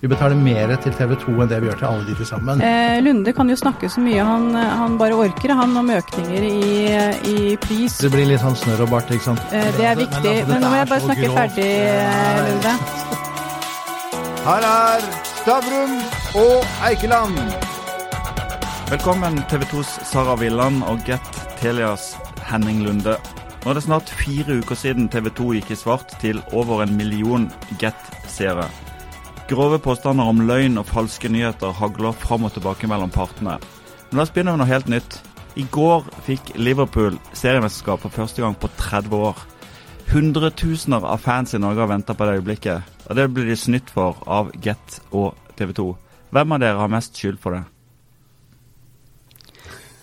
[0.00, 2.62] Vi betaler mer til TV 2 enn det vi gjør til alle de til sammen.
[2.64, 6.70] Eh, Lunde kan jo snakke så mye han, han bare orker, han om økninger i,
[7.28, 7.98] i pris.
[8.00, 9.44] Det blir litt sånn snørr og bart, ikke sant.
[9.52, 10.24] Eh, det er viktig.
[10.24, 12.74] Men, men, nå må jeg bare snakke ferdig, eh, Lunde.
[14.46, 15.96] Her er Stavrum
[16.46, 17.44] og Eikeland.
[18.88, 22.14] Velkommen TV 2s Sara Villand og Get Telias
[22.48, 23.20] Henning Lunde.
[23.60, 26.96] Nå er det snart fire uker siden TV 2 gikk i svart til over en
[26.96, 28.70] million Get-seere.
[29.50, 33.56] Grove påstander om løgn og falske nyheter hagler fram og tilbake mellom partene.
[34.10, 35.16] Men la oss begynne med noe helt nytt.
[35.58, 39.42] I går fikk Liverpool seriemesterskap for første gang på 30 år.
[40.12, 43.90] Hundretusener av fans i Norge har venta på det øyeblikket, og det blir de snytt
[43.90, 45.88] for av Get og TV 2.
[46.30, 47.64] Hvem av dere har mest skyld for det?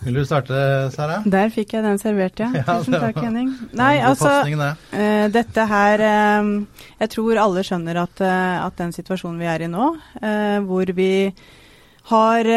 [0.06, 0.56] Vil du starte,
[0.94, 1.22] Sara?
[1.26, 2.50] Der fikk jeg den servert, ja.
[2.60, 3.52] Ja, Tusen takk, Henning.
[3.78, 6.50] Nei, altså uh, Dette her eh,
[7.02, 9.88] Jeg tror alle skjønner at, uh, at den situasjonen vi er i nå,
[10.22, 11.12] uh, hvor vi
[12.08, 12.48] har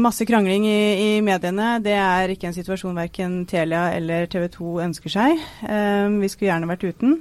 [0.00, 4.70] masse krangling i, i mediene, det er ikke en situasjon verken Telia eller TV 2
[4.86, 5.42] ønsker seg.
[5.60, 7.18] Vi skulle gjerne vært uten.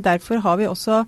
[0.00, 1.02] Derfor har vi også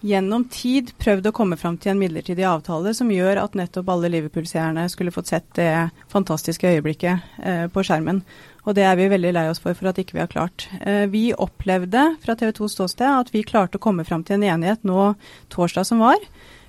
[0.00, 4.10] gjennom tid prøvd å komme fram til en midlertidig avtale som gjør at nettopp alle
[4.14, 5.72] Liverpool-seerne skulle fått sett det
[6.12, 8.22] fantastiske øyeblikket eh, på skjermen.
[8.68, 10.68] Og det er vi veldig lei oss for for at ikke vi har klart.
[10.80, 14.48] Eh, vi opplevde fra TV 2 ståsted at vi klarte å komme fram til en
[14.54, 15.12] enighet nå
[15.52, 16.20] torsdag som var.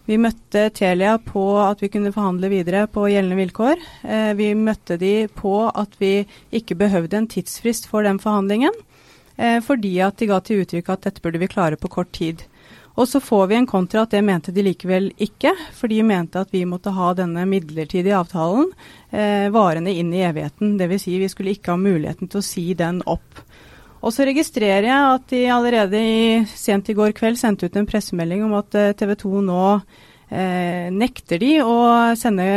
[0.09, 3.83] Vi møtte Telia på at vi kunne forhandle videre på gjeldende vilkår.
[4.03, 6.25] Eh, vi møtte de på at vi
[6.57, 8.73] ikke behøvde en tidsfrist for den forhandlingen,
[9.37, 12.43] eh, fordi at de ga til uttrykk at dette burde vi klare på kort tid.
[12.99, 16.41] Og så får vi en kontra at det mente de likevel ikke, for de mente
[16.41, 18.67] at vi måtte ha denne midlertidige avtalen
[19.09, 20.75] eh, varende inn i evigheten.
[20.79, 21.05] Dvs.
[21.05, 23.43] Si vi skulle ikke ha muligheten til å si den opp.
[24.01, 26.21] Og så registrerer jeg at de allerede i,
[26.57, 30.87] sent i går kveld sendte ut en pressemelding om at eh, TV 2 nå eh,
[30.91, 31.75] nekter de å
[32.19, 32.47] sende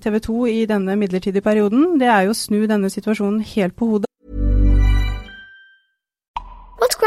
[0.00, 1.98] TV 2 i denne midlertidige perioden.
[2.00, 4.09] Det er jo å snu denne situasjonen helt på hodet.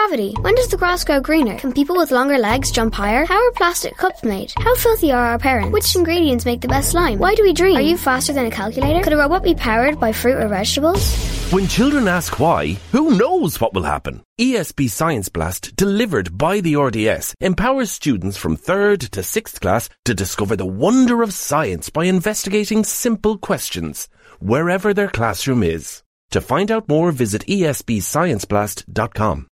[0.04, 0.34] Gravity?
[0.42, 1.58] When does the grass grow greener?
[1.58, 3.26] Can people with longer legs jump higher?
[3.26, 4.54] How are plastic cups made?
[4.58, 5.72] How filthy are our parents?
[5.72, 7.20] Which ingredients make the best slime?
[7.20, 7.78] Why do we dream?
[7.78, 9.02] Are you faster than a calculator?
[9.02, 11.16] Could a robot be powered by fruit or vegetables?
[11.52, 14.24] When children ask why, who knows what will happen?
[14.40, 20.14] ESB Science Blast, delivered by the RDS, empowers students from 3rd to 6th class to
[20.14, 24.10] discover the wonder of science by investigating simple questions,
[24.40, 26.02] wherever their classroom is.
[26.32, 29.48] To find out more, visit esbscienceblast.com.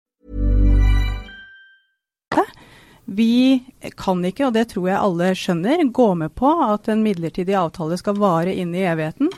[3.10, 3.62] Vi
[3.98, 7.98] kan ikke, og det tror jeg alle skjønner, gå med på at en midlertidig avtale
[7.98, 9.32] skal vare inn i evigheten.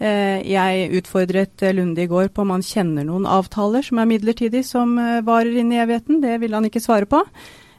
[0.00, 4.64] Eh, Jeg utfordret Lunde i går på om han kjenner noen avtaler som er midlertidige,
[4.64, 6.22] som eh, varer inn i evigheten.
[6.24, 7.20] Det ville han ikke svare på.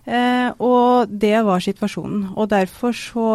[0.05, 2.35] Eh, Og det var situasjonen.
[2.37, 3.25] Og derfor så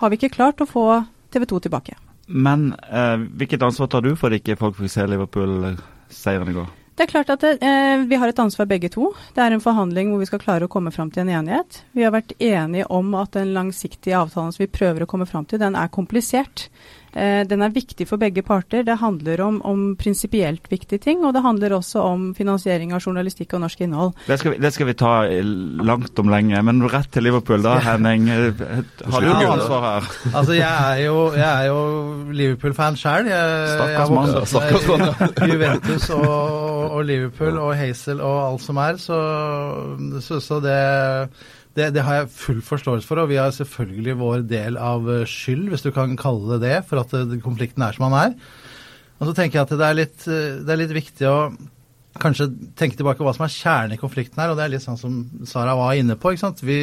[0.00, 1.98] har vi ikke klart å få TV 2 tilbake.
[2.26, 6.72] Men eh, hvilket ansvar tar du for at ikke folk fikk se Liverpool-seieren i går?
[6.96, 9.10] Det er klart at det, eh, vi har et ansvar begge to.
[9.36, 11.82] Det er en forhandling hvor vi skal klare å komme fram til en enighet.
[11.92, 15.44] Vi har vært enige om at den langsiktige avtalen som vi prøver å komme fram
[15.44, 16.70] til, den er komplisert.
[17.16, 18.82] Eh, den er viktig for begge parter.
[18.84, 23.54] Det handler om, om prinsipielt viktige ting, og det handler også om finansiering av journalistikk
[23.56, 24.12] og norsk innhold.
[24.26, 25.14] Det skal, vi, det skal vi ta
[25.88, 26.60] langt om lenge.
[26.68, 28.28] Men rett til Liverpool da, Henning.
[28.28, 28.62] Eh,
[29.08, 30.10] Har du noe ansvar her?
[30.34, 31.16] Altså, jeg er jo,
[31.70, 31.80] jo
[32.36, 33.32] Liverpool-fan sjøl.
[33.72, 34.36] Stakkars mann.
[34.52, 35.50] Stakkars mann.
[35.50, 36.26] Juventus og,
[36.90, 39.18] og Liverpool og Hazel og alt som er, så,
[40.20, 40.76] så, så det,
[41.76, 43.20] det, det har jeg full forståelse for.
[43.22, 46.76] Og vi har selvfølgelig vår del av eh, skyld, hvis du kan kalle det det,
[46.88, 48.36] for at eh, konflikten er som den er.
[49.16, 51.38] Og så tenker jeg at det er litt, eh, det er litt viktig å
[52.16, 52.48] kanskje
[52.80, 54.96] tenke tilbake på hva som er kjernen i konflikten her, og det er litt sånn
[54.96, 56.32] som Sara var inne på.
[56.32, 56.62] ikke sant?
[56.64, 56.78] Vi,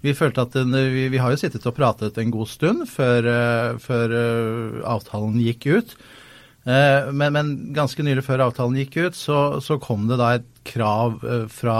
[0.00, 3.28] vi følte at den, vi, vi har jo sittet og pratet en god stund før,
[3.84, 4.14] før
[4.88, 5.92] avtalen gikk ut.
[6.64, 11.20] Men, men ganske nylig før avtalen gikk ut, så, så kom det da et krav
[11.52, 11.76] fra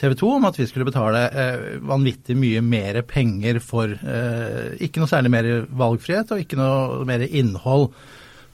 [0.00, 5.02] TV 2 om at vi skulle betale eh, vanvittig mye mer penger for eh, ikke
[5.02, 7.90] noe særlig mer valgfrihet og ikke noe mer innhold.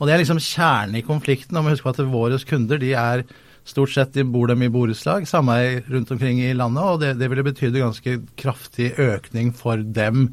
[0.00, 1.56] Og det er liksom kjernen i konflikten.
[1.60, 3.24] Og på at våre kunder de er
[3.64, 7.28] stort sett de bor dem i borettslag, sameier rundt omkring i landet, og det, det
[7.30, 10.30] ville betydd ganske kraftig økning for dem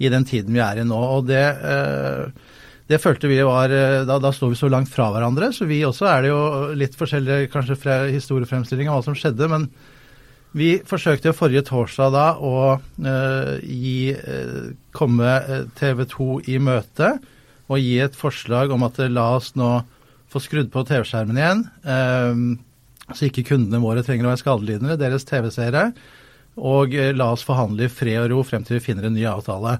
[0.00, 0.98] i den tiden vi er i nå.
[1.18, 2.56] Og det, eh,
[2.90, 5.82] det følte vi var eh, da, da sto vi så langt fra hverandre, så vi
[5.86, 6.42] også er det jo
[6.78, 9.50] litt forskjellige kanskje fra historiefremstilling av hva som skjedde.
[9.50, 9.68] men
[10.56, 17.12] vi forsøkte forrige torsdag da å eh, gi, eh, komme eh, TV 2 i møte
[17.70, 19.70] og gi et forslag om at eh, la oss nå
[20.30, 22.42] få skrudd på TV-skjermen igjen, eh,
[23.14, 25.90] så ikke kundene våre trenger å være skadelidende, deres TV-seere.
[26.56, 29.26] og eh, la oss forhandle i fred og ro frem til vi finner en ny
[29.30, 29.78] avtale.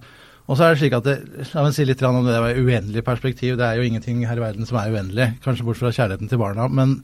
[0.50, 1.16] Og så er det slik at det,
[1.52, 3.56] La meg si litt om det var uendelig perspektiv.
[3.58, 6.40] Det er jo ingenting her i verden som er uendelig, kanskje bort fra kjærligheten til
[6.42, 6.66] barna.
[6.66, 6.96] Men,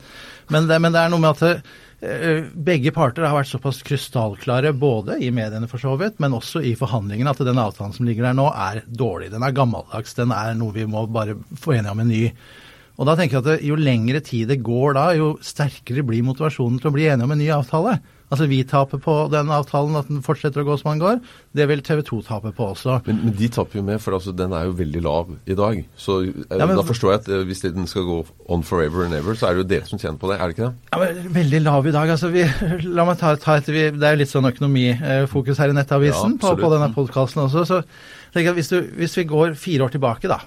[0.50, 1.62] men, det, men det, er noe med at
[2.66, 6.74] begge parter har vært såpass krystallklare, både i mediene for så vidt, men også i
[6.78, 9.30] forhandlingene, at den avtalen som ligger der nå, er dårlig.
[9.34, 10.16] Den er gammeldags.
[10.18, 12.22] Den er noe vi må bare få enige om en ny.
[12.96, 16.80] Og da tenker jeg at Jo lengre tid det går da, jo sterkere blir motivasjonen
[16.80, 17.98] til å bli enige om en ny avtale.
[18.26, 21.20] Altså Vi taper på den avtalen, at den fortsetter å gå som den går.
[21.54, 22.98] Det vil TV 2 tape på også.
[23.06, 25.78] Men, men de taper jo med, for altså, den er jo veldig lav i dag.
[25.94, 28.18] Så eh, ja, men, da forstår jeg at eh, hvis den skal gå
[28.50, 30.56] on forever and ever, så er det jo dere som tjener på det, er det
[30.56, 30.90] ikke det?
[30.90, 32.10] Ja, men Veldig lav i dag.
[32.16, 32.42] altså vi,
[32.96, 36.42] La meg ta, ta et Det er jo litt sånn økonomifokus her i Nettavisen ja,
[36.42, 37.64] på, på, denne podkasten også.
[37.68, 37.80] så
[38.34, 40.42] tenker jeg hvis, du, hvis vi går fire år tilbake, da,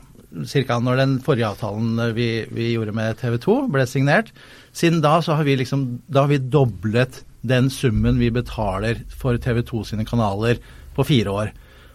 [0.52, 0.82] ca.
[0.84, 4.36] når den forrige avtalen vi, vi gjorde med TV 2 ble signert.
[4.76, 9.38] Siden da så har vi liksom da har vi doblet den summen vi betaler for
[9.42, 10.60] TV 2 sine kanaler
[10.96, 11.54] på fire år.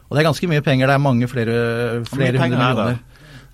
[0.08, 0.88] Og det er ganske mye penger.
[0.88, 1.58] Det er mange flere,
[2.08, 3.02] flere hundre millioner.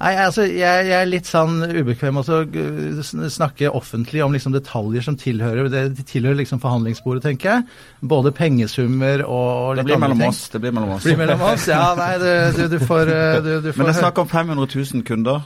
[0.01, 5.05] Nei, altså, jeg, jeg, er litt sånn ubekvem med å snakke offentlig om liksom detaljer
[5.05, 7.67] som tilhører det tilhører liksom forhandlingsbordet, tenker jeg.
[8.01, 10.25] Både pengesummer og litt andre ting.
[10.31, 11.05] Oss, det blir mellom oss.
[11.05, 13.13] Det blir mellom oss, Ja, nei, du, du, du får,
[13.45, 15.45] du, du får Men det er snakk om 500 000 kunder?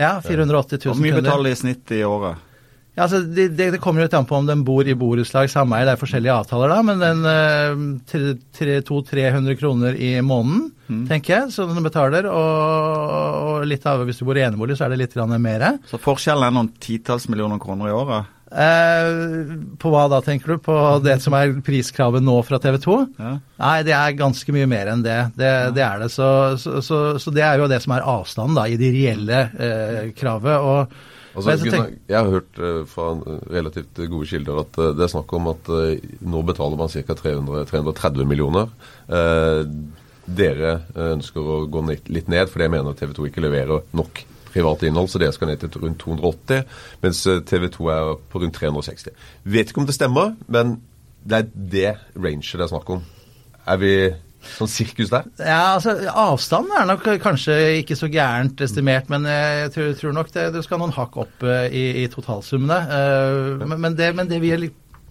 [0.00, 0.88] Ja, 480 000 kunder.
[0.88, 2.50] Hvor mye betaler de i snitt i året?
[2.94, 5.96] Ja, altså, det, det, kommer litt an på om den bor i borettslag, sameie, det
[5.96, 7.80] er forskjellige avtaler da, men den uh,
[8.12, 11.00] 200-300 kroner i måneden, mm.
[11.10, 12.28] tenker jeg, som den betaler.
[12.30, 15.66] Og, og litt av hvis du bor i enebolig, så er det litt mer.
[15.90, 18.30] Så forskjellen er noen titalls millioner kroner i året?
[18.54, 20.60] Eh, på hva da, tenker du?
[20.62, 22.98] På det som er priskravet nå fra TV 2?
[23.18, 23.32] Ja.
[23.64, 25.16] Nei, det er ganske mye mer enn det.
[25.34, 25.72] Det, ja.
[25.74, 26.10] det er det.
[26.14, 26.28] Så,
[26.62, 30.14] så, så, så, det er jo det som er avstanden da, i det reelle eh,
[30.14, 30.54] kravet.
[30.62, 33.08] og Altså, Gunnar, jeg har hørt uh, fra
[33.50, 37.16] relativt gode kilder at uh, det er snakk om at uh, nå betaler man ca.
[37.18, 38.70] 330 millioner.
[40.24, 44.22] dere ønsker å gå litt ned fordi jeg mener TV 2 ikke leverer nok
[44.54, 46.62] privat innhold, så dere skal ned til rundt 280,
[47.02, 47.20] mens
[47.50, 49.10] TV 2 er på rundt 360.
[49.44, 50.78] Vet ikke om det stemmer, men
[51.26, 53.02] det er det ranget det er snakk om.
[53.66, 53.92] Er vi
[54.54, 55.26] Sånn sirkus der?
[55.40, 60.32] Ja, altså Avstanden er nok kanskje ikke så gærent estimert, men jeg tror, tror nok
[60.34, 62.80] det, det skal noen hakk opp uh, i, i totalsummene.
[62.90, 64.52] Uh, men, men, det, men, det, vi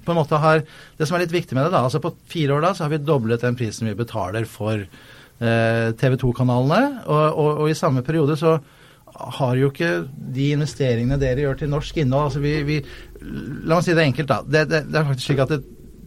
[0.03, 0.63] på en måte har,
[0.97, 2.93] det som er litt viktig med det, da, altså på fire år da, så har
[2.93, 7.03] vi doblet den prisen vi betaler for eh, TV 2-kanalene.
[7.07, 8.57] Og, og, og, i samme periode så
[9.37, 9.91] har jo ikke
[10.35, 12.79] de investeringene dere gjør til norsk innhold altså vi, vi,
[13.21, 14.39] La meg si det enkelt, da.
[14.43, 15.53] Det, det, det er faktisk slik at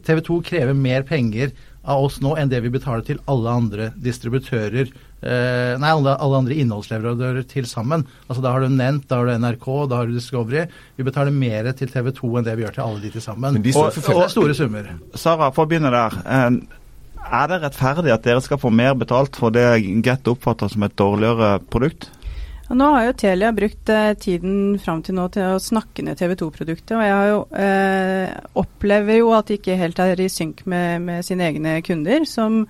[0.06, 1.54] TV 2 krever mer penger
[1.86, 4.90] av oss nå enn det vi betaler til alle andre distributører.
[5.26, 8.04] Eh, nei, alle, alle, andre innholdsleverandører til sammen.
[8.26, 10.66] Altså Da har du Nent, da har du NRK, da har du Discovery.
[10.98, 13.60] Vi betaler mer til TV 2 enn det vi gjør til alle de til sammen.
[13.62, 14.90] De og, og, og store summer.
[15.14, 16.18] Sara, for å begynne der.
[16.26, 16.50] Eh,
[17.26, 19.66] er det rettferdig at dere skal få mer betalt for det
[20.06, 22.10] Get oppfatter som et dårligere produkt?
[22.66, 26.34] Nå har jo Telia brukt eh, tiden fram til nå til å snakke ned TV
[26.40, 26.96] 2-produktet.
[26.98, 31.26] Og jeg jo, eh, opplever jo at de ikke helt er i synk med, med
[31.26, 32.64] sine egne kunder, som,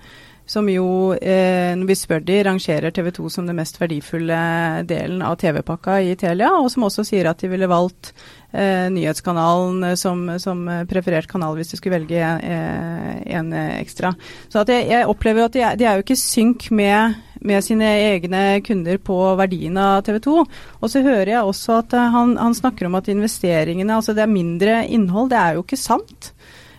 [0.44, 4.40] som jo, eh, når vi spør de, rangerer TV 2 som den mest verdifulle
[4.84, 8.12] delen av TV-pakka i Telia, og som også sier at de ville valgt
[8.52, 10.60] eh, nyhetskanalen som, som,
[10.92, 14.12] preferert kanal hvis de skulle velge en, en ekstra.
[14.52, 17.16] Så jeg, jeg, opplever at de er, de er jo ikke i synk med
[17.46, 20.36] med sine egne kunder på verdien av TV 2.
[20.80, 24.24] Og så hører jeg også at eh, han, han snakker om at investeringene, altså det
[24.26, 25.30] er mindre innhold.
[25.32, 26.32] Det er jo ikke sant.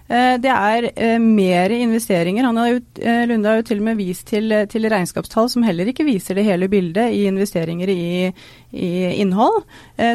[0.07, 2.49] Eh, det er eh, mer investeringer.
[2.49, 2.81] Han har jo,
[3.31, 6.47] Lunde har jo til og med vist til, til, regnskapstall som heller ikke viser det
[6.47, 8.33] hele bildet i investeringer i,
[8.75, 8.91] i
[9.23, 9.63] innhold,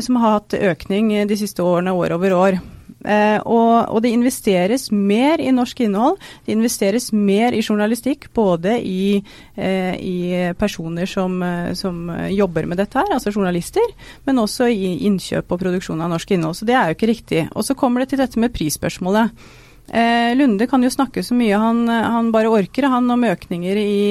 [0.05, 2.63] som har hatt økning de siste årene år over år.
[3.03, 6.19] Eh, og, og, det investeres mer i norsk innhold.
[6.47, 9.23] Det investeres mer i journalistikk, både i,
[9.57, 13.85] eh, i personer som, eh, som, jobber med dette her, altså journalister,
[14.27, 16.57] men også i innkjøp og produksjon av norsk innhold.
[16.59, 17.43] Så det er jo ikke riktig.
[17.57, 19.33] Og så kommer det til dette med prisspørsmålet.
[19.93, 24.03] Eh, Lunde kan jo snakke så mye han, han bare orker, han om økninger i,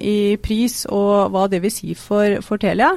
[0.00, 2.94] i, pris og hva det vil si for, for Telia.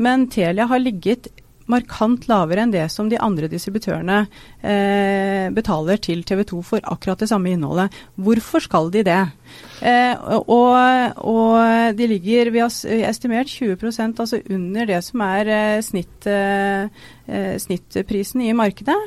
[0.00, 1.30] Men Telia har ligget
[1.70, 4.20] markant lavere enn det som de andre distributørene
[4.62, 7.94] eh, betaler til TV 2 for akkurat det samme innholdet.
[8.20, 9.20] Hvorfor skal de det?
[9.80, 10.76] Eh, og,
[11.24, 12.74] og, de ligger, vi har
[13.08, 16.90] estimert 20% altså under det som er eh, snitt, eh,
[17.26, 18.98] eh, snittprisen i markedet.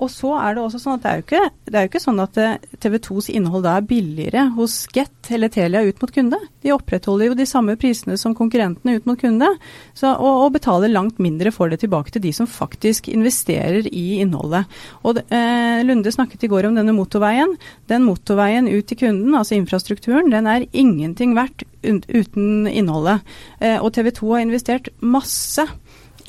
[0.00, 2.22] Og så er det også sånn at det er jo ikke, er jo ikke sånn
[2.22, 2.38] at
[2.82, 6.38] TV 2s innhold da er billigere hos Get eller Telia ut mot kunde.
[6.64, 9.48] De opprettholder jo de samme prisene som konkurrentene ut mot kunde,
[9.92, 14.22] så, og, og, betaler langt mindre for det tilbake til de som faktisk investerer i
[14.24, 14.64] innholdet.
[15.06, 17.54] Og eh, Lunde snakket i går om denne motorveien.
[17.92, 23.26] Den motorveien ut til kunden, altså infrastrukturen, den er ingenting verdt uten innholdet.
[23.60, 25.66] Eh, og TV 2 har investert masse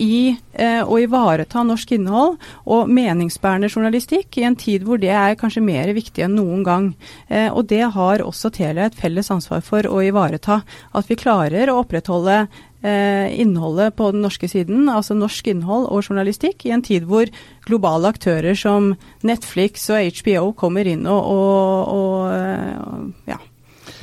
[0.01, 5.37] i eh, å ivareta norsk innhold og meningsbærende journalistikk i en tid hvor det er
[5.39, 6.91] kanskje mer viktig enn noen gang.
[7.27, 10.61] Eh, og det har også Telia et felles ansvar for å ivareta.
[10.93, 16.03] At vi klarer å opprettholde eh, innholdet på den norske siden, altså norsk innhold og
[16.03, 17.31] journalistikk, i en tid hvor
[17.67, 23.41] globale aktører som Netflix og HBO kommer inn og, og, og eh, ja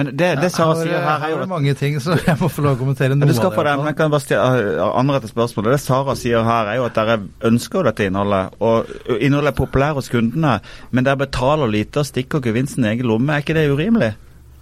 [0.01, 2.79] men det, det Sara sier her, er jo mange ting, så jeg må få lov
[2.79, 3.75] å kommentere noe du skal få det.
[3.77, 5.75] Men jeg kan bare stille andre etter spørsmålet.
[5.77, 7.19] Det Sara sier her, er jo at dere
[7.51, 8.57] ønsker dette innholdet.
[8.65, 8.89] Og
[9.19, 10.57] innholdet er populært hos kundene,
[10.89, 13.37] men dere betaler lite og stikker gevinsten i egen lomme.
[13.37, 14.15] Er ikke det urimelig?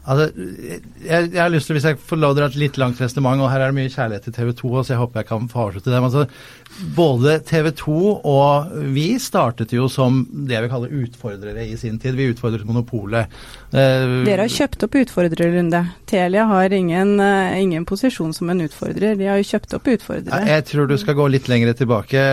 [0.08, 0.46] Altså,
[1.04, 3.00] jeg, jeg, har lyst til, Hvis jeg får lov til å dra et litt langt
[3.02, 5.50] resonnement, og her er det mye kjærlighet til TV 2, så jeg håper jeg kan
[5.52, 6.00] få avslutte det.
[6.00, 6.24] Altså,
[6.96, 7.98] både TV 2
[8.28, 12.16] og vi startet jo som det jeg vil kalle utfordrere i sin tid.
[12.16, 13.34] Vi utfordret monopolet.
[13.72, 15.82] Uh, Dere har kjøpt opp utfordrerrunde.
[16.08, 19.18] Telia har ingen, uh, ingen, posisjon som en utfordrer.
[19.18, 20.40] De har jo kjøpt opp utfordrere.
[20.48, 22.24] Jeg tror du skal gå litt lenger tilbake,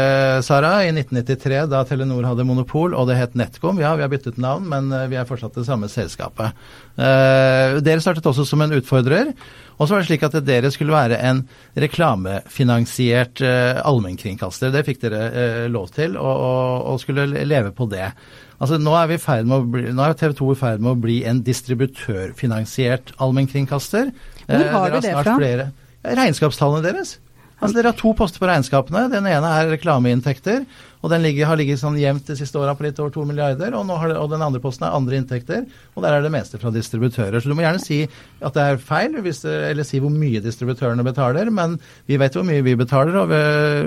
[0.46, 0.77] Sara.
[0.86, 3.84] I 1993, da Telenor hadde monopol, og det het NetCom.
[3.84, 6.55] Ja, vi har byttet navn, men uh, vi er fortsatt det samme selskapet.
[6.95, 9.33] Dere startet også som en utfordrer.
[9.75, 11.41] Og så var det slik at dere skulle være en
[11.83, 14.71] reklamefinansiert uh, allmennkringkaster.
[14.71, 18.07] Det fikk dere uh, lov til, og, og, og, skulle leve på det.
[18.55, 21.01] Altså Nå er, vi med å bli, nå er TV 2 i ferd med å
[21.07, 24.13] bli en distributørfinansiert allmennkringkaster.
[24.45, 25.35] Hvor har du det fra?
[25.35, 25.69] Flere,
[26.05, 27.17] regnskapstallene deres.
[27.59, 29.07] Altså Dere har to poster på regnskapene.
[29.11, 30.63] Den ene er reklameinntekter.
[31.05, 33.75] Og den ligger, har ligget sånn jevnt de siste åra på litt over 2 milliarder.
[33.77, 36.71] Og, det, og, den andre posten er andre inntekter, og der er det meste fra
[36.74, 37.38] distributører.
[37.38, 41.05] Så du må gjerne si at det er feil, det, eller si hvor mye distributørene
[41.05, 41.51] betaler.
[41.53, 41.77] Men
[42.09, 43.41] vi vet hvor mye vi betaler, og vi,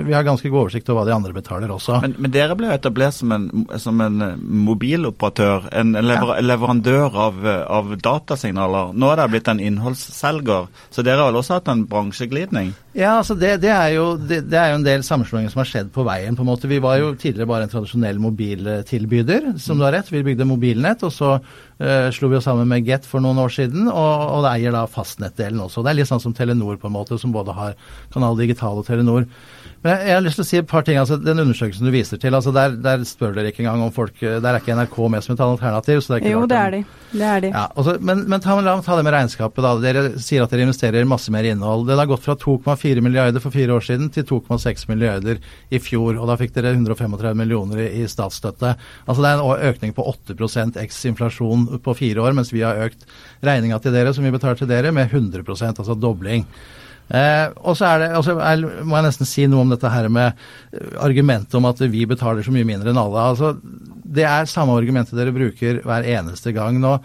[0.07, 1.99] vi har ganske god oversikt over hva de andre betaler også.
[2.05, 3.49] Men, men dere ble etablert som en,
[3.83, 6.45] som en eh, mobiloperatør, en lever, ja.
[6.45, 8.95] leverandør av, av, datasignaler.
[8.95, 12.71] Nå er dere blitt en innholdsselger, så dere har vel også hatt en bransjeglidning?
[12.95, 15.69] Ja, altså det, det, er jo, det, det, er jo, en del sammenslåinger som har
[15.69, 16.35] skjedd på veien.
[16.37, 16.69] på en måte.
[16.71, 20.11] Vi var jo tidligere bare en tradisjonell mobiltilbyder, som du har rett.
[20.13, 23.53] Vi bygde mobilnett, og så uh, slo vi oss sammen med Get for noen år
[23.55, 25.85] siden, og, og det eier da fastnettdelen også.
[25.85, 27.79] Det er litt sånn som Telenor, på en måte, som både har
[28.13, 29.27] Kanal Digital og Telenor.
[29.79, 30.97] Men jeg, jeg, har lyst til å si et par ting.
[30.99, 34.17] altså Den undersøkelsen du viser til, altså der, der spør dere ikke engang om folk
[34.19, 36.01] Der er ikke NRK med som et alternativ.
[36.03, 36.81] så det er ikke Jo, det er de.
[37.13, 37.51] Det er de.
[37.53, 39.63] Ja, også, men, men ta, ta, det med regnskapet.
[39.63, 39.71] da.
[39.83, 41.87] Dere sier at dere investerer masse mer innhold.
[41.87, 45.39] Det har gått fra 2,4 milliarder for fire år siden til 2,6 milliarder
[45.71, 46.19] i fjor.
[46.19, 48.75] Og da fikk dere 135 millioner i, statsstøtte.
[49.05, 52.83] Altså Det er en økning på 8% x inflasjon på fire år, mens vi har
[52.89, 53.07] økt
[53.45, 56.43] regninga til dere, som vi betaler til dere, med 100% altså dobling.
[57.09, 60.09] Eh, og så er det, altså, jeg, må jeg nesten si noe om dette her
[60.13, 60.29] med
[60.73, 63.23] eh, argumentet om at vi betaler så mye mindre enn alle.
[63.31, 63.55] Altså,
[64.09, 66.79] det er samme argumentet dere bruker hver eneste gang.
[66.81, 66.99] nå.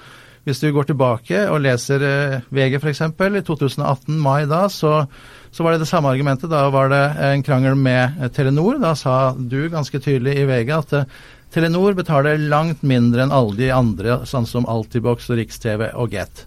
[0.44, 5.06] Hvis du går tilbake og leser eh, VG f.eks., i 2018, mai da, så,
[5.48, 6.52] så, var det det samme argumentet.
[6.52, 8.76] Da var det en krangel med eh, Telenor.
[8.82, 11.08] Da sa du ganske tydelig i VG at eh,
[11.54, 16.44] Telenor betaler langt mindre enn alle de andre, sånn som Altibox og Riks-TV og Get.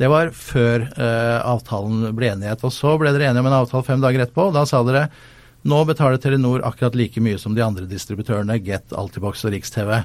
[0.00, 2.64] Det var før eh, avtalen ble enighet.
[2.64, 4.48] Og så ble dere enige om en avtale fem dager etterpå.
[4.48, 5.10] og Da sa dere
[5.68, 9.98] nå betaler Telenor akkurat like mye som de andre distributørene, Get, Altibox og Riks-TV.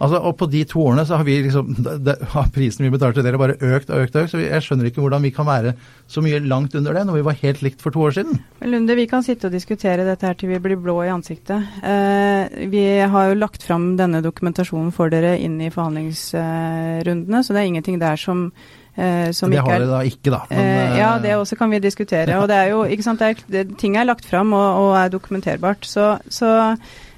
[0.00, 3.40] Altså, og på de to årene så har liksom, det, har prisen vi betalte dere
[3.40, 4.16] bare økt og økt.
[4.16, 5.74] og økt, så Jeg skjønner ikke hvordan vi kan være
[6.08, 8.40] så mye langt under det når vi var helt likt for to år siden.
[8.64, 11.68] Lunde, vi kan sitte og diskutere dette her til vi blir blå i ansiktet.
[11.84, 17.60] Eh, vi har jo lagt fram denne dokumentasjonen for dere inn i forhandlingsrundene, så det
[17.60, 18.48] er ingenting der som
[18.96, 20.40] Eh, det har de da ikke, da.
[20.50, 22.28] Men, eh, ja, det også kan vi diskutere.
[22.34, 22.40] Ja.
[22.42, 25.12] Og det er jo, ikke sant, er, det, ting er lagt fram og, og er
[25.12, 25.86] dokumenterbart.
[25.86, 26.50] Så, så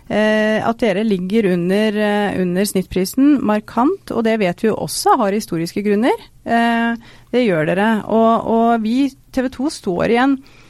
[0.09, 5.17] eh, at dere ligger under, eh, under, snittprisen markant, og det vet vi jo også
[5.21, 6.27] har historiske grunner.
[6.45, 7.93] Eh, det gjør dere.
[8.09, 10.62] Og, og vi, TV 2, står igjen Eh,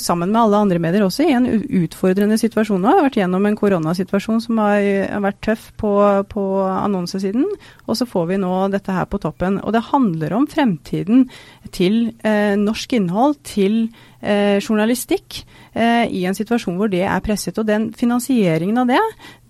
[0.00, 1.46] sammen med alle andre medier også, i en
[1.82, 2.92] utfordrende situasjon nå.
[2.92, 4.80] Vi har vært gjennom en koronasituasjon som har,
[5.24, 5.92] vært tøff på,
[6.32, 7.44] på annonsesiden.
[7.86, 9.60] Og så får vi nå dette her på toppen.
[9.62, 11.26] Og det handler om fremtiden
[11.74, 13.86] til eh, norsk innhold, til
[14.20, 15.42] eh, journalistikk.
[15.76, 17.58] Eh, I en situasjon hvor det er presset.
[17.60, 19.02] Og den finansieringen av det,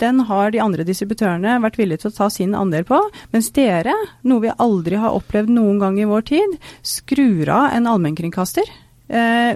[0.02, 2.98] den har de andre distributørene vært villige til å ta sin andel på.
[3.34, 3.94] Mens dere,
[4.26, 8.74] noe vi aldri har opplevd noen gang i vår tid, skrur av en allmennkringkaster.
[9.06, 9.54] Eh,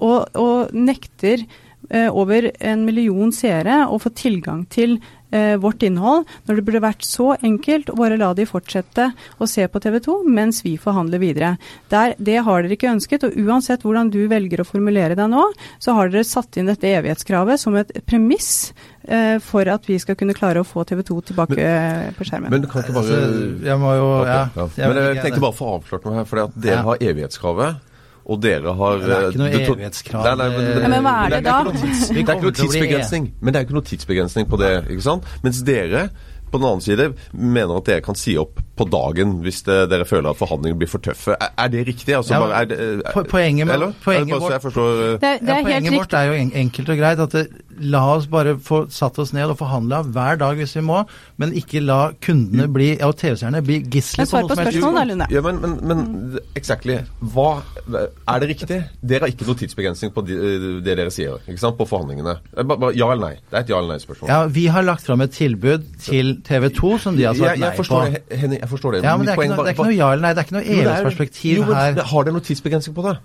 [0.00, 1.44] og, og nekter
[1.90, 4.98] eh, over en million seere å få tilgang til
[5.30, 9.48] eh, vårt innhold, når det burde vært så enkelt å bare la de fortsette å
[9.50, 11.54] se på TV 2 mens vi forhandler videre.
[11.92, 15.48] Der, det har dere ikke ønsket, og uansett hvordan du velger å formulere deg nå,
[15.82, 18.72] så har dere satt inn dette evighetskravet som et premiss
[19.06, 22.50] eh, for at vi skal kunne klare å få TV 2 tilbake men, på skjermen.
[22.52, 24.88] Men du kan ikke bare Altså, jeg må jo okay, ja, ja.
[24.90, 26.26] Men jeg tenkte bare å få avklart noe her.
[26.28, 26.82] For dere Ja.
[26.86, 27.86] har evighetskravet.
[28.30, 30.24] Og dere har Det er ikke noe eh, evighetskrav.
[30.28, 31.72] Nei, nei, men, Ja, men hva er det ikke da?
[31.80, 33.30] tids- Det er ikke noe tidsbegrensning.
[33.40, 34.74] Men det er ikke noe tidsbegrensning på det.
[34.90, 35.24] ikke sant?
[35.42, 36.10] Mens dere
[36.50, 40.04] på den annen side mener at dere kan si opp på dagen hvis det, dere
[40.04, 41.36] føler at forhandlingene blir for tøffe.
[41.38, 42.14] Er, er det riktig?
[42.16, 45.12] Altså, Ja, bare, er det, er, poenget med- poenget Er det bare vårt- forstår eh,
[45.18, 47.46] Det, er- det Ja, er helt poenget vårt er jo enkelt og greit at det,
[47.80, 51.00] la oss bare få satt oss ned og forhandla hver dag hvis vi må,
[51.40, 54.78] men ikke la kundene bli, og TV-seerne bli gisler på svar noe på som helst.
[54.78, 55.28] spørsmålet da, Lunde.
[55.34, 56.98] Ja, men, men, men exactly.
[57.34, 57.46] Hva,
[57.88, 58.80] er det riktig?
[59.00, 62.36] Dere har ikke noe tidsbegrensning på det dere sier ikke sant, på forhandlingene.
[62.56, 63.32] Eh, ja eller nei?
[63.50, 64.28] Det er et ja eller nei-spørsmål.
[64.32, 67.64] Ja, Vi har lagt fram et tilbud til TV 2 som de har sagt jeg,
[67.64, 68.14] nei forstår på.
[68.14, 68.60] det, Henning.
[68.60, 69.02] Jeg forstår det.
[69.04, 70.48] Ja, men det er, ikke noe, det er ikke noe ja eller nei, det er
[70.48, 72.02] ikke noe det er- evighetsperspektiv her.
[72.12, 73.16] Har dere noe tidsbegrensning på det?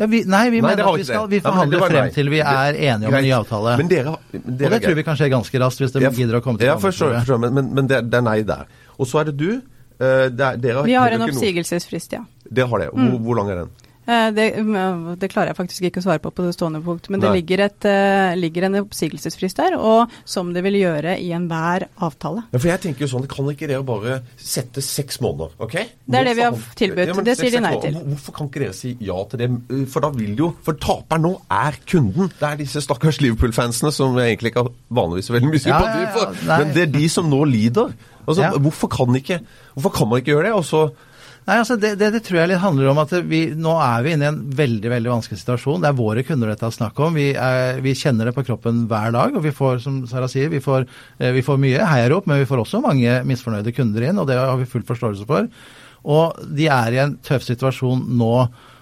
[0.00, 1.34] Ja, vi, nei, vi Nei, mener at vi, skal, det.
[1.34, 2.12] vi Ja, forhandler frem nei.
[2.14, 3.74] til vi er enige om en ny avtale.
[3.82, 6.40] Men dere, men og det tror vi kan skje ganske raskt hvis de gidder å
[6.44, 8.64] komme til Ja, forstår, forstår, men, men, men det, det er nei der.
[8.96, 9.50] Og så er det du.
[10.00, 12.22] Uh, det er, dere Vi har en oppsigelsesfrist, ja.
[12.48, 12.88] Dere har det.
[12.96, 13.74] Hvor, hvor lang er den?
[14.10, 17.08] Eh, Det, mm, det klarer jeg faktisk ikke å svare på på det stående punkt,
[17.12, 21.28] men det ligger, et, eh, ligger en oppsigelsesfrist der, og som det vil gjøre i
[21.36, 22.42] enhver avtale.
[22.52, 25.50] Ja, for jeg tenker jo sånn, Kan ikke dere bare sette seks måneder?
[25.60, 25.72] ok?
[26.10, 27.06] Det er det vi har tilbudt.
[27.14, 27.94] Ja, Det sier de nei til.
[27.94, 29.88] Hvorfor kan ikke dere si ja til det?
[29.90, 32.30] For da vil jo For taperen nå er kunden.
[32.40, 35.66] Det er disse stakkars Liverpool-fansene som jeg egentlig ikke har vanligvis så veldig mye Ja,
[35.68, 36.34] sympati ja, ja, for.
[36.46, 36.58] nei.
[36.64, 37.92] Men det er de som nå lider.
[38.26, 38.50] Altså, Ja.
[38.58, 39.40] hvorfor, kan ikke,
[39.76, 40.52] hvorfor kan man ikke gjøre det?
[40.54, 40.90] Og så
[41.50, 44.12] Nei, altså det, det, det tror jeg litt handler om at vi, nå er vi
[44.14, 45.82] inne i en veldig veldig vanskelig situasjon.
[45.82, 47.18] Det er våre kunder dette er snakk om.
[47.18, 49.34] Vi, er, vi kjenner det på kroppen hver dag.
[49.34, 50.86] Og vi får, som Sara sier, vi får,
[51.18, 54.38] eh, vi får mye heiarop, men vi får også mange misfornøyde kunder inn, og det
[54.38, 55.50] har vi full forståelse for.
[56.14, 58.34] Og de er i en tøff situasjon nå.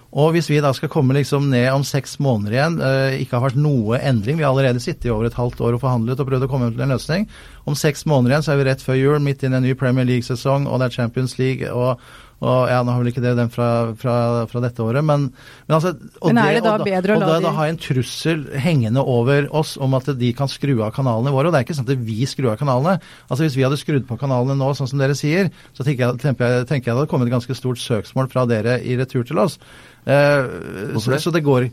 [0.09, 3.47] Og hvis vi da skal komme liksom ned om seks måneder igjen, eh, ikke har
[3.49, 6.29] vært noe endring, vi har allerede sittet i over et halvt år og forhandlet og
[6.29, 7.27] prøvd å komme til en løsning.
[7.65, 9.75] Om seks måneder igjen så er vi rett før jul, midt inn i en ny
[9.79, 11.67] Premier League-sesong, og det er Champions League.
[11.71, 11.99] og
[12.39, 13.65] og ja, Nå har vel ikke det den fra,
[13.99, 14.13] fra,
[14.47, 15.25] fra dette året, men,
[15.67, 17.51] men altså og Men er det da og bedre å og la da, de- da
[17.57, 21.49] ha en trussel hengende over oss om at de kan skru av kanalene våre.
[21.49, 23.01] Og det er ikke sånn at vi skrur av kanalene.
[23.27, 26.21] Altså Hvis vi hadde skrudd på kanalene nå, sånn som dere sier, så tenker jeg,
[26.23, 29.27] tenker jeg, tenker jeg det hadde kommet et ganske stort søksmål fra dere i retur
[29.27, 29.59] til oss.
[30.07, 31.19] Eh, så, det?
[31.27, 31.67] så det går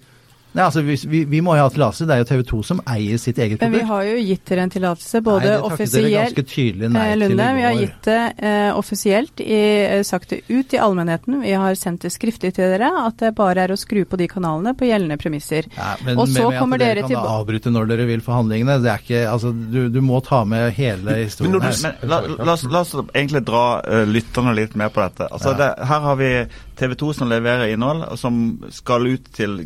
[0.57, 2.07] Nei, altså vi, vi, vi må jo ha tillatelse.
[2.09, 4.65] Det er jo TV 2 som eier sitt eget Men vi har jo gitt dere
[4.65, 6.39] en tillatelse, både dere offisielt
[6.97, 10.75] nei Eh, til Lunde, vi har gitt det eh, offisielt, i, eh, sagt det ut
[10.75, 11.41] i allmennheten.
[11.43, 14.29] Vi har sendt det skriftlig til dere at det bare er å skru på de
[14.31, 15.69] kanalene på gjeldende premisser.
[15.77, 18.25] Ja, men Og så med, med kommer dere, dere dere kan avbryte når dere vil
[18.25, 18.79] forhandlingene.
[18.85, 21.83] Det er ikke, altså, du, du må ta med hele historien men, her.
[22.01, 25.29] Men la, la, oss, la oss egentlig dra uh, lytterne litt med på dette.
[25.29, 25.61] Altså Ja.
[25.61, 26.31] det, her har vi
[26.77, 28.41] TV 2 som leverer innhold, og som
[28.75, 29.61] skal ut til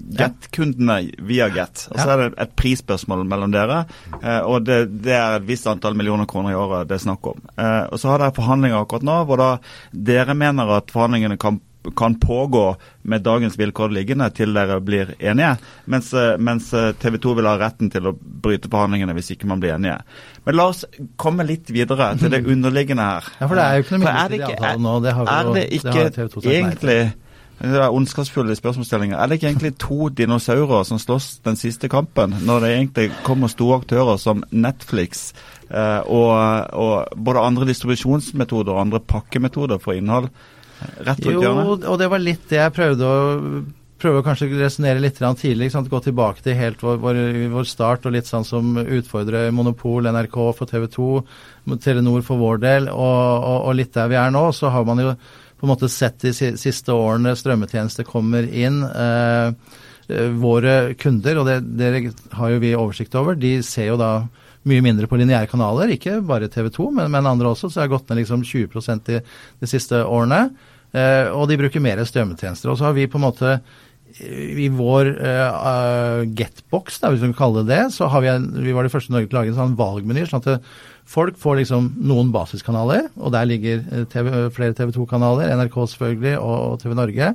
[0.81, 1.89] Get-kundene via Get.
[1.91, 3.83] Og så er det et prisspørsmål mellom dere,
[4.23, 7.27] eh, og det, det er et visst antall millioner kroner i året det er snakk
[7.27, 7.41] om.
[7.57, 9.51] Eh, og så har dere forhandlinger akkurat nå, hvor da
[9.93, 11.61] dere mener at forhandlingene kan
[11.97, 12.75] kan pågå
[13.09, 15.55] med dagens vilkår liggende til dere blir enige,
[15.89, 16.67] mens, eh, mens
[17.01, 19.97] TV 2 vil ha retten til å bryte forhandlingene hvis ikke man blir enige.
[20.45, 20.85] Men la oss
[21.17, 23.31] komme litt videre til det underliggende her.
[23.41, 25.65] Ja, for det er jo ikke noe er midlertidig avtale nå, det har jo- det
[25.71, 26.61] det har TV 2 sagt nei til.
[26.61, 27.01] egentlig
[27.61, 29.19] ondskapsfulle spørsmålsstillinger.
[29.19, 33.53] Er det ikke egentlig to dinosaurer som slåss den siste kampen, når det egentlig kommer
[33.53, 35.35] store aktører som Netflix
[35.69, 36.33] eh, og,
[36.73, 40.31] og både andre distribusjonsmetoder og andre pakkemetoder for innhold
[41.05, 43.21] rett rundt Jo, og det var litt det jeg prøvde å
[44.01, 45.69] prøve å kanskje resonnere litt tidlig.
[45.93, 47.19] Gå tilbake til helt vår, vår,
[47.53, 51.11] vår start og litt sånn som utfordrer Monopol, NRK for TV 2,
[51.85, 54.47] Telenor for vår del, og, og, og litt der vi er nå.
[54.57, 55.13] Så har man jo
[55.61, 58.81] på en måte sett de siste årene strømmetjenester kommer inn.
[58.89, 59.53] Eh,
[60.09, 61.91] eh, våre kunder, og det, det
[62.37, 64.15] har jo vi oversikt over, de ser jo da
[64.69, 67.69] mye mindre på lineære kanaler, ikke bare TV 2, men, men andre også.
[67.69, 69.21] Så det har gått ned liksom 20 de,
[69.61, 70.47] de siste årene.
[70.97, 72.73] Eh, og de bruker mer strømmetjenester.
[72.73, 73.55] Og så har vi på en måte
[74.21, 78.49] i vår uh, getbox, da, hvis vi kan kalle det det, så har vi en,
[78.59, 80.25] vi var de første i Norge til å lage en sånn valgmeny.
[80.27, 80.67] sånn at
[81.11, 86.37] folk får liksom noen basiskanaler, og der ligger eh, TV, flere TV 2-kanaler, NRK selvfølgelig
[86.39, 87.33] og, TV Norge.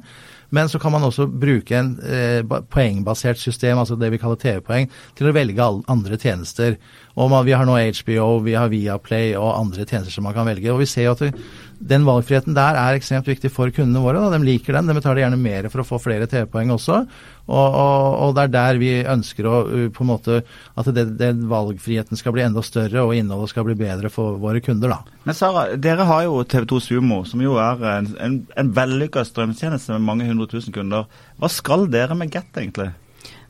[0.56, 2.40] Men så kan man også bruke en eh,
[2.72, 6.78] poengbasert system, altså det vi kaller TV-poeng, til å velge alle andre tjenester.
[7.16, 10.48] Og man, vi har nå HBO, vi har Viaplay og andre tjenester som man kan
[10.50, 10.68] velge.
[10.74, 11.32] Og vi ser jo at det,
[11.80, 14.20] den valgfriheten der er ekstremt viktig for kundene våre.
[14.20, 14.36] Da.
[14.36, 16.98] De liker den, de betaler gjerne mer for å få flere TV-poeng også.
[17.46, 21.06] Og, og, og, det er der vi ønsker å uh, på en måte at det,
[21.20, 24.96] den valgfriheten skal bli enda større og innholdet skal bli bedre for våre kunder.
[24.98, 25.22] da.
[25.28, 29.96] Men Sara, dere har jo TV2 Sumo, som jo er en, en, en vellykka strømtjeneste
[29.96, 31.08] med mange hundre tusen kunder.
[31.40, 32.92] Hva skal dere med Get, egentlig?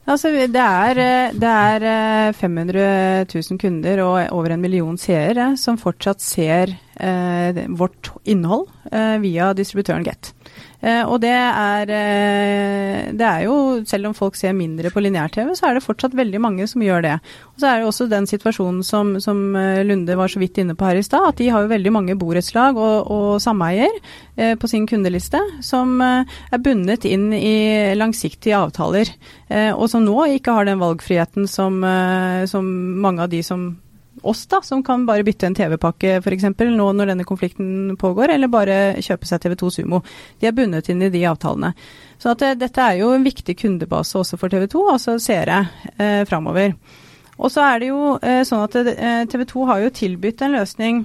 [0.05, 5.55] Altså, det, er, eh, det er 500 eh, 000 kunder og over en million seere
[5.57, 10.34] som fortsatt ser eh, vårt innhold eh, via distributøren Get.
[10.85, 13.55] Eh, og det er, eh, det er jo,
[13.89, 17.01] selv om folk ser mindre på lineær-TV, så er det fortsatt veldig mange som gjør
[17.01, 17.15] det.
[17.55, 19.39] Og så er det også den situasjonen som, som
[19.87, 22.17] Lunde var så vidt inne på her i stad, at de har jo veldig mange
[22.19, 23.89] borettslag og, og sameier
[24.37, 29.09] eh, på sin kundeliste som er bundet inn i langsiktige avtaler,
[29.75, 31.79] og som nå ikke har den valgfriheten som,
[32.49, 32.67] som
[33.01, 33.67] mange av de som
[34.27, 36.47] oss, da, som kan bare bytte en TV-pakke f.eks.
[36.59, 40.01] nå når denne konflikten pågår, eller bare kjøpe seg TV2 Sumo.
[40.41, 41.73] De er bundet inn i de avtalene.
[42.17, 45.65] Så at, uh, dette er jo en viktig kundebase også for TV2, altså seere
[45.97, 46.73] eh, framover.
[47.35, 50.55] Og så er det jo eh, sånn at eh, TV 2 har jo tilbudt en
[50.55, 51.03] løsning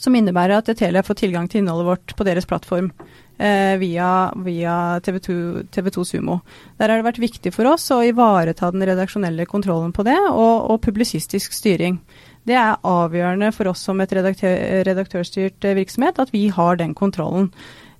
[0.00, 4.08] som innebærer at Telia får tilgang til innholdet vårt på deres plattform eh, via,
[4.46, 5.34] via TV 2,
[5.74, 6.36] TV 2, Sumo.
[6.78, 10.70] Der har det vært viktig for oss å ivareta den redaksjonelle kontrollen på det, og,
[10.70, 11.98] og publisistisk styring.
[12.44, 16.92] Det er avgjørende for oss som et redaktør, redaktørstyrt eh, virksomhet at vi har den
[16.96, 17.48] kontrollen.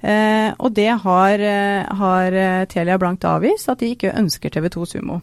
[0.04, 4.68] Eh, og det har, eh, har, eh, Telia blankt avvist, at de ikke ønsker TV
[4.68, 5.22] 2 Sumo.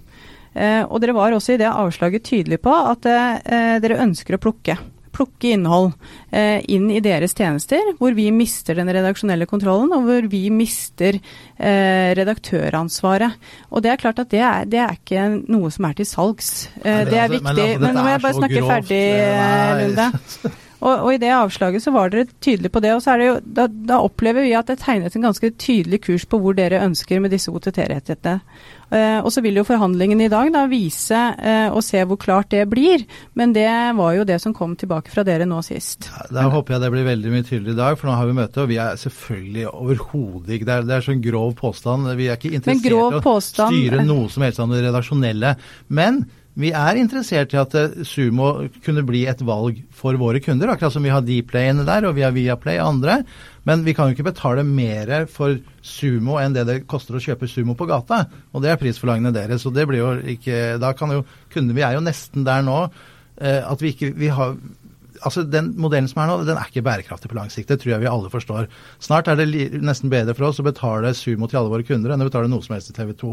[0.55, 4.77] Eh, og dere var også i det avslaget tydelige på at dere ønsker å plukke
[5.21, 5.91] plukke innhold
[6.33, 11.19] eh, inn i deres tjenester, hvor vi mister den redaksjonelle kontrollen, og hvor vi mister
[11.21, 13.37] eh, redaktøransvaret.
[13.69, 16.51] Og det er klart at det er, det er ikke noe som er til salgs.
[16.81, 17.69] Eh, det er altså, viktig.
[17.77, 20.09] Men, altså, nå må jeg bare snakke ferdig, eh, Lunde.
[20.81, 22.95] Og, og, i det avslaget så var dere tydelige på det.
[22.97, 26.01] Og så er det jo, da, da opplever vi at det tegnet en ganske tydelig
[26.07, 28.41] kurs på hvor dere ønsker med disse OTT-rettighetene.
[28.91, 32.51] Uh, og så vil jo forhandlingene i dag da vise uh, og se hvor klart
[32.51, 33.05] det blir.
[33.39, 36.09] Men det var jo det som kom tilbake fra dere nå sist.
[36.11, 38.37] Ja, da håper jeg det blir veldig mye tydeligere i dag, for nå har vi
[38.41, 38.65] møte.
[38.65, 42.11] Og vi er selvfølgelig overhodet ikke det er, det er sånn grov påstand.
[42.19, 45.55] Vi er ikke interessert i å styre noe som helst av det redaksjonelle.
[45.91, 46.23] Men
[46.59, 48.49] vi er interessert i at eh, Sumo
[48.83, 52.17] kunne bli et valg for våre kunder, akkurat som vi har Dplay inne der, og
[52.17, 53.21] vi har Viaplay og andre.
[53.67, 57.47] Men vi kan jo ikke betale mer for Sumo enn det det koster å kjøpe
[57.47, 58.25] Sumo på gata.
[58.51, 59.63] Og det er prisforlangene deres.
[59.69, 62.83] Og det blir jo ikke Da kan jo kunder Vi er jo nesten der nå
[62.83, 64.57] eh, at vi ikke vi har
[65.21, 67.69] altså Den modellen som er nå, den er ikke bærekraftig på lang sikt.
[67.71, 68.67] Det tror jeg vi alle forstår.
[69.03, 69.47] Snart er det
[69.81, 72.63] nesten bedre for oss å betale Sumo til alle våre kunder enn å betale noe
[72.65, 73.31] som helst til TV 2.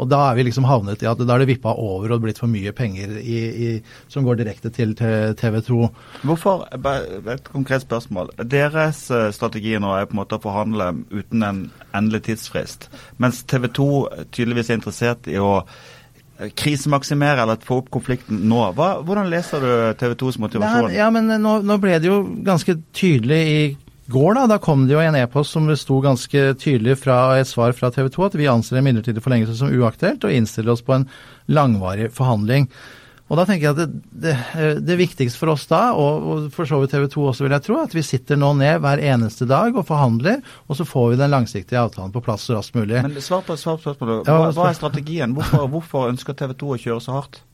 [0.00, 2.40] Og da er vi liksom havnet i at da er det vippa over og blitt
[2.42, 3.70] for mye penger i, i,
[4.12, 5.80] som går direkte til TV 2.
[6.28, 6.66] Hvorfor,
[7.30, 8.32] Et konkret spørsmål.
[8.50, 11.62] Deres eh, strategi nå er på en måte å forhandle uten en
[11.96, 12.88] endelig tidsfrist,
[13.22, 13.88] mens TV 2
[14.34, 15.62] tydeligvis er interessert i å
[16.56, 18.62] krisemaksimere eller få opp konflikten nå.
[18.76, 20.88] Hva, hvordan leser du TV 2s motivasjon?
[20.88, 23.62] Nei, ja, men nå, nå, ble det jo ganske tydelig i
[24.10, 24.46] går, da.
[24.54, 28.08] Da kom det jo en e-post som sto ganske tydelig fra et svar fra TV
[28.14, 31.06] 2 at vi anser en midlertidig forlengelse som uaktuelt og innstiller oss på en
[31.50, 32.70] langvarig forhandling.
[33.30, 34.32] Og da tenker jeg at det, det,
[34.82, 37.64] det, viktigste for oss da, og, og for så vidt TV 2 også, vil jeg
[37.66, 41.20] tro, at vi sitter nå ned hver eneste dag og forhandler, og så får vi
[41.20, 42.98] den langsiktige avtalen på plass så raskt mulig.
[43.06, 44.26] Men svar på spørsmålet.
[44.26, 45.36] Hva, hva er strategien?
[45.38, 47.44] Hvorfor, hvorfor ønsker TV 2 å kjøre så hardt?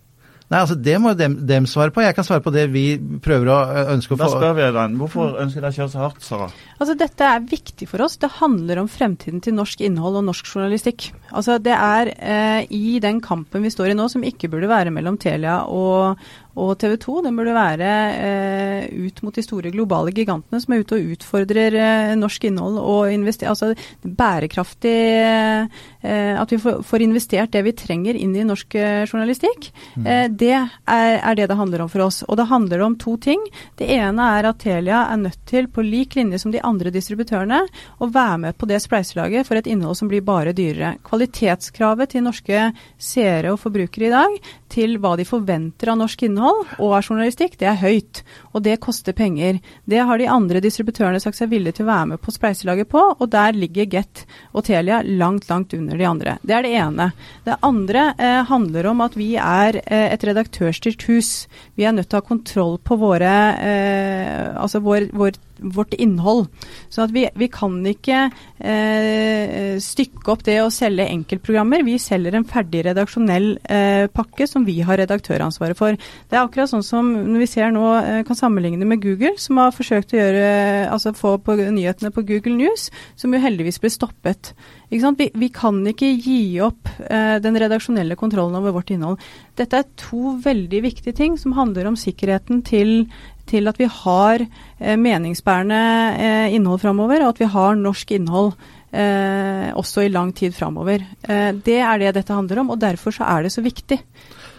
[0.47, 2.05] Nei, altså Det må dem, dem, svare på.
[2.05, 2.85] Jeg kan svare på det vi
[3.23, 3.59] prøver å
[3.97, 4.29] ønske å få.
[4.29, 4.95] Da spør vi den.
[5.01, 6.47] Hvorfor ønsker dere å kjøre så hardt, Sara?
[6.77, 8.15] Altså Dette er viktig for oss.
[8.23, 11.11] Det handler om fremtiden til norsk innhold og norsk journalistikk.
[11.33, 14.93] Altså Det er eh, i den kampen vi står i nå, som ikke burde være
[14.95, 16.23] mellom Telia og,
[16.57, 20.85] og TV 2 den burde være eh, ut mot de store globale gigantene som er
[20.85, 27.05] ute og utfordrer eh, norsk innhold og investerer Altså bærekraftig eh, At vi får, får,
[27.05, 29.69] investert det vi trenger inn i norsk eh, journalistikk.
[29.97, 30.36] Mm.
[30.37, 32.23] Det er, er, det det handler om for oss.
[32.27, 33.43] Og det handler om to ting.
[33.79, 37.63] Det ene er at Telia er nødt til, på lik linje som de andre distributørene,
[37.99, 40.97] å være med på det spleiselaget for et innhold som blir bare dyrere.
[41.07, 44.39] Kvalitetskravet til norske seere og forbrukere i dag
[44.73, 48.23] til hva de forventer av norsk innhold og av journalistikk, det er høyt.
[48.53, 49.61] Og det koster penger.
[49.85, 53.03] Det har de andre distributørene sagt seg villige til å være med på spleiselaget på,
[53.17, 56.37] og der ligger Get og Telia langt, langt under de andre.
[56.43, 57.11] Det er det ene.
[57.47, 61.31] Det andre eh, handler om at vi er eh, et redaktørstyrt hus.
[61.79, 66.47] Vi er nødt til å ha kontroll på våre, eh, altså vår, vår vårt innhold.
[66.93, 68.27] Så vi, vi kan ikke
[68.59, 71.85] eh, stykke opp det å selge enkeltprogrammer.
[71.87, 75.97] Vi selger en ferdig redaksjonell eh, pakke som vi har redaktøransvaret for.
[75.97, 79.61] Det er akkurat sånn som når vi ser nå, eh, kan sammenligne med Google, som
[79.63, 80.49] har forsøkt å gjøre,
[80.93, 84.55] altså få på nyhetene på Google News, som jo heldigvis ble stoppet.
[84.89, 89.23] Vi, vi, kan ikke gi opp eh, den redaksjonelle kontrollen over vårt innhold.
[89.59, 93.09] Dette er to veldig viktige ting som handler om sikkerheten til
[93.49, 95.83] til at vi har eh, meningsbærende
[96.17, 98.53] eh, innhold framover, og at vi har norsk innhold
[98.93, 101.05] eh, også i lang tid framover.
[101.23, 104.01] Eh, det er det dette handler om, og derfor så er det så viktig.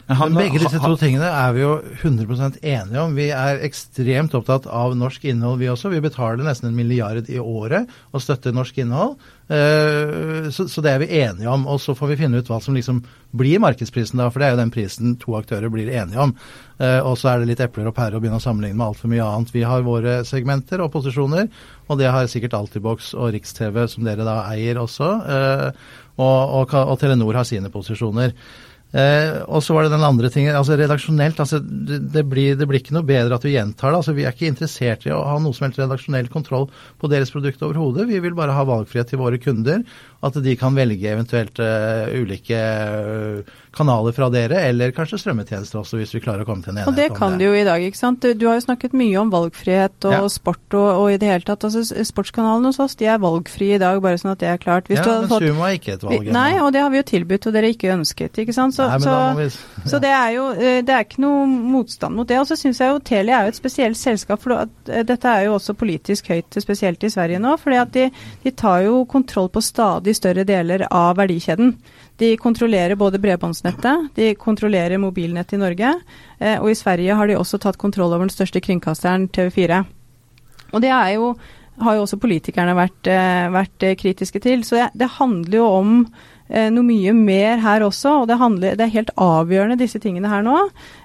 [0.08, 3.16] Men begge disse to tingene er vi jo 100% enige om.
[3.18, 5.92] Vi er ekstremt opptatt av norsk innhold, vi også.
[5.92, 9.18] Vi betaler nesten en milliard i året og støtter norsk innhold.
[9.52, 11.66] Eh, så, så, det er vi enige om.
[11.68, 13.02] Og så får vi finne ut hva som liksom
[13.36, 16.32] blir markedsprisen da, for det er jo den prisen to aktører blir enige om.
[16.80, 19.12] Eh, og så er det litt epler og pærer å begynne å sammenligne med altfor
[19.12, 19.52] mye annet.
[19.56, 21.52] Vi har våre segmenter og posisjoner,
[21.92, 25.12] og det har sikkert Altibox og Riks-TV, som dere da eier også.
[25.36, 25.68] Eh,
[26.16, 28.32] og, og, og Telenor har sine posisjoner.
[28.96, 30.56] Eh, og så var det den andre tingen.
[30.56, 34.00] altså Redaksjonelt altså det, det, blir, det, blir, ikke noe bedre at du gjentar det.
[34.00, 36.70] altså Vi er ikke interessert i å ha noe som helst redaksjonell kontroll
[37.02, 38.08] på deres produkt overhodet.
[38.08, 39.84] Vi vil bare ha valgfrihet til våre kunder.
[40.24, 46.00] At de kan velge eventuelt uh, ulike uh, kanaler fra dere, eller kanskje strømmetjenester også,
[46.02, 47.06] hvis vi klarer å komme til en enighet om det.
[47.06, 48.26] Og det kan du jo i dag, ikke sant.
[48.26, 50.22] Du, har jo snakket mye om valgfrihet og ja.
[50.32, 51.68] sport og, og, i det hele tatt.
[51.68, 54.90] altså Sportskanalene hos oss de er valgfrie i dag, bare sånn at det er klart.
[54.90, 56.32] Hvis ja, men fått, Sumo er ikke et valg.
[56.38, 58.42] Nei, og det har vi jo tilbudt, og dere ikke ønsket.
[58.44, 58.78] ikke sant.
[58.78, 59.86] Så, nei, så, vi, ja.
[59.94, 62.40] så det er jo eh, det er ikke noe motstand mot det.
[62.42, 65.48] Og så syns jeg jo Telia er jo et spesielt selskap, for eh, dette er
[65.48, 67.56] jo også politisk høyt, spesielt i Sverige nå.
[67.62, 68.10] fordi at de,
[68.44, 71.76] de tar jo kontroll på stadig større deler av verdikjeden.
[72.18, 75.92] De kontrollerer både bredbåndsnettet, de kontrollerer mobilnettet i Norge,
[76.40, 79.84] eh, og i Sverige har de også tatt kontroll over den største kringkasteren, TV4.
[80.74, 81.36] Og det er jo,
[81.86, 84.66] har jo også politikerne vært, eh, vært eh, kritiske til.
[84.66, 85.94] Så det, det handler jo om
[86.48, 90.46] noe mye mer her også, og det, handler, det, er helt avgjørende disse tingene her
[90.46, 90.54] nå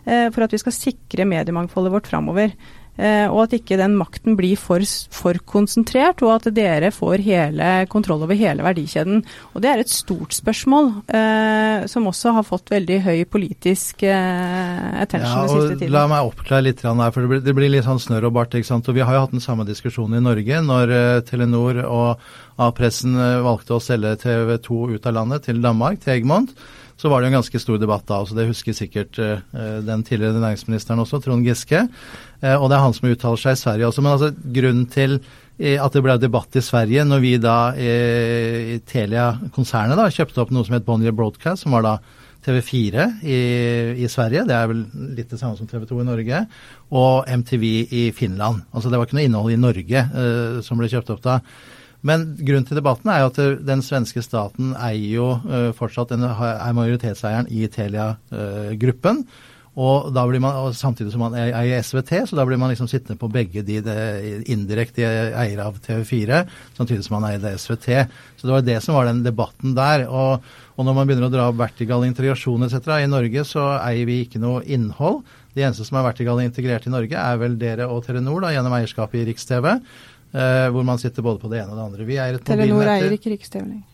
[0.07, 2.53] for at vi skal sikre mediemangfoldet vårt framover.
[3.01, 4.85] Eh, og at ikke den makten blir for,
[5.17, 9.23] for, konsentrert, og at dere får hele kontroll over hele verdikjeden.
[9.55, 15.01] Og Det er et stort spørsmål, eh, som også har fått veldig høy politisk eh,
[15.01, 15.95] attention ja, den siste tiden.
[15.97, 18.59] La meg oppklare litt her, for det blir, det blir litt sånn snørr og bart.
[18.61, 18.93] ikke sant?
[18.93, 22.29] Og Vi har jo hatt den samme diskusjonen i Norge når eh, Telenor og
[22.61, 26.53] A-pressen uh, valgte å selge TV 2 ut av landet til Danmark, til Egmont
[27.01, 28.21] så var det en ganske stor debatt da.
[28.27, 29.39] så Det husker sikkert uh,
[29.85, 31.87] den tidligere næringsministeren også, Trond Giske.
[32.43, 34.05] Uh, og det er han som uttaler seg i Sverige også.
[34.05, 35.21] Men altså, grunnen til
[35.63, 40.67] at det ble debatt i Sverige når vi da i Telia-konsernet da kjøpte opp noe
[40.67, 41.93] som het Bonnier Broadcast, som var da
[42.43, 43.37] TV4 i,
[44.03, 44.81] i, Sverige, det er vel
[45.13, 46.41] litt det samme som TV 2 i Norge,
[46.91, 48.65] og MTV i Finland.
[48.73, 50.03] Altså Det var ikke noe innhold i Norge
[50.67, 51.39] som ble kjøpt opp da.
[52.03, 56.77] Men grunnen til debatten er jo at den svenske staten eier jo uh, fortsatt er
[56.77, 59.23] majoritetseieren i Telia-gruppen.
[59.23, 62.91] Uh, og da blir man, samtidig som man eier SVT, så da blir man liksom
[62.91, 63.79] sittende på begge de,
[64.53, 66.43] indirekte eiere av TV4,
[66.77, 67.89] samtidig som man eier SVT.
[68.37, 70.05] Så det var det som var den debatten der.
[70.11, 70.45] Og,
[70.77, 72.99] og når man begynner å dra opp integrasjon etc.
[73.01, 75.23] i Norge, så eier vi ikke noe innhold.
[75.57, 78.77] De eneste som er vertikalt integrert i Norge, er vel dere og Telenor da, gjennom
[78.77, 79.79] eierskapet i Riks-TV.
[80.33, 82.05] Uh, hvor man sitter både på det ene og det andre.
[82.09, 83.89] Vi eier et Telenor eier ikke Riks-TV lenger.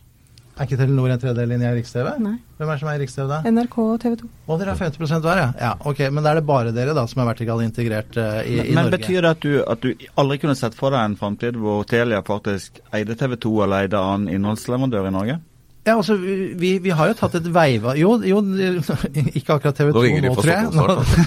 [0.58, 2.12] Er ikke Telenor en tredjedel inn i Riks-TV?
[2.22, 2.36] Nei.
[2.58, 3.38] Hvem er det som eier Riks-TV da?
[3.46, 4.30] NRK og TV 2.
[4.46, 5.48] Å, dere har 50 hver, ja.
[5.62, 5.72] ja.
[5.90, 8.70] Ok, Men da er det bare dere da som er vertikalt integrert uh, i, men,
[8.70, 8.74] i, Norge?
[8.78, 11.82] Men betyr det at du, at du, aldri kunne sett for deg en framtid hvor
[11.90, 15.38] Telia faktisk eide TV 2 eller eide annen innholdsleverandør i Norge?
[15.86, 17.94] Ja, altså, vi, vi, har jo tatt et veiva...
[17.96, 18.40] Jo, jo,
[19.38, 20.72] ikke akkurat TV 2 nå, tror jeg.
[20.74, 20.86] Nå,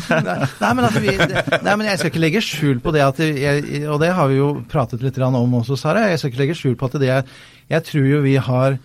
[0.62, 3.86] nei, men altså, vi, nei, men jeg skal ikke legge skjul på det at jeg,
[3.88, 6.10] Og det har vi jo pratet litt om også, Sara.
[6.12, 7.26] Jeg skal ikke legge skjul på at det jeg,
[7.72, 8.78] jeg tror jo vi har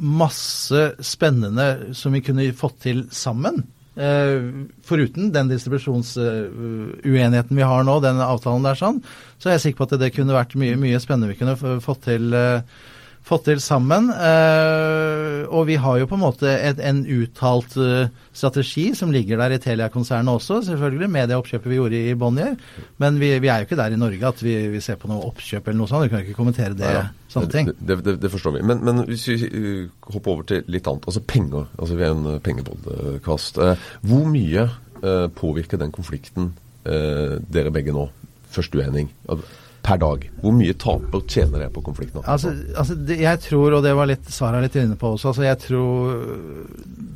[0.00, 1.66] masse spennende
[1.98, 3.56] som vi kunne fått til sammen.
[4.00, 9.02] Uh, foruten den distribusjonsuenigheten vi har nå, den avtalen der sånn,
[9.36, 11.80] så er jeg sikker på at det, det kunne vært mye, mye spennende vi kunne
[11.84, 12.32] fått til.
[13.26, 14.08] Fått til sammen.
[14.10, 19.38] Uh, og vi har jo på en måte et, en uttalt uh, strategi som ligger
[19.42, 22.56] der i Telia-konsernet også, selvfølgelig, med det oppkjøpet vi gjorde i Bonnier.
[23.02, 25.28] Men vi, vi, er jo ikke der i Norge at vi, vi, ser på noe
[25.28, 26.06] oppkjøp eller noe sånt.
[26.08, 26.90] Vi kan ikke kommentere det.
[26.96, 27.70] Ja, sånne ting.
[27.76, 28.66] Det, det, det, forstår vi.
[28.72, 31.06] Men, men, hvis vi uh, hopper over til litt annet.
[31.10, 31.68] Altså penger.
[31.76, 33.60] Altså Vi er en pengepodkast.
[34.00, 34.70] hvor mye
[35.36, 36.50] påvirker den konflikten
[36.84, 38.08] dere begge nå?
[38.50, 39.12] Først uening
[39.84, 40.26] per dag?
[40.42, 42.22] Hvor mye taper tjener jeg på konflikten?
[42.24, 45.60] Altså, altså jeg tror, og det var litt svaret litt inne på også, altså jeg
[45.64, 46.20] tror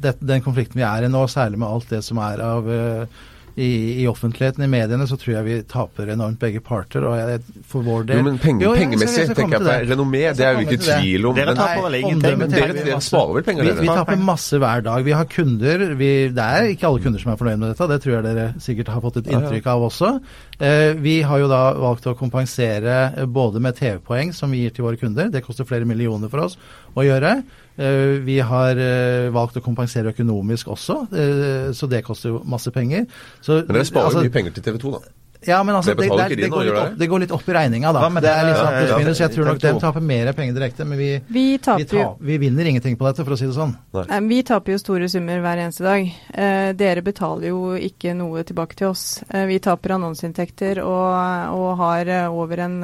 [0.05, 3.23] det, den konflikten vi er i nå, særlig med alt det som er av uh,
[3.57, 7.05] i, i offentligheten, i mediene, så tror jeg vi taper enormt begge parter.
[7.07, 9.69] Og jeg, for vår del Jo, men penge, Jo, jeg pengemessig jeg tenker jeg på
[9.69, 9.91] det.
[9.93, 11.37] renommé, det er jo ikke tvil om.
[11.39, 12.45] Dere taper vel ingenting.
[12.55, 13.85] dere, sparer vel penger, Vi, dere?
[13.87, 15.05] vi taper masse hver dag.
[15.07, 15.87] Vi har kunder.
[16.01, 17.91] Vi, det er ikke alle kunder som er fornøyd med dette.
[17.95, 20.13] Det tror jeg dere sikkert har fått et inntrykk av også.
[20.59, 24.89] Eh, vi har jo da valgt å kompensere både med TV-poeng, som vi gir til
[24.89, 25.31] våre kunder.
[25.31, 26.59] Det koster flere millioner for oss
[26.99, 27.39] å gjøre.
[27.77, 32.71] Eh, vi har eh, valgt å kompensere økonomisk også, eh, så det koster jo masse
[32.71, 33.09] penger.
[33.43, 35.01] Så, Men dere sparer altså, mye penger til TV 2, da.
[35.49, 37.57] ja, men altså, Det det, det, det, går litt opp, det går litt opp i
[37.57, 38.05] regninga, da.
[38.15, 38.93] Det er liksom sånn Ja, ja, ja.
[38.95, 39.23] pluss-minus.
[39.25, 39.81] Jeg tror nok TV2.
[39.83, 43.27] taper mer penger direkte, men vi, Vi vi, taper jo vi vinner ingenting på dette,
[43.27, 43.75] for å si det sånn.
[43.99, 46.13] Nei, Vi taper jo store summer hver eneste dag.
[46.31, 49.25] Eh, dere betaler jo ikke noe tilbake til oss.
[49.27, 52.79] Eh, vi taper annonseinntekter og, og har over en